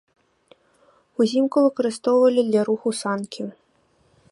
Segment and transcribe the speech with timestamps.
[1.23, 3.43] Узімку выкарыстоўвалі для руху санкі.